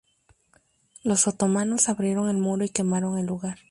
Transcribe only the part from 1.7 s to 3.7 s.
abrieron el muro y quemaron el lugar.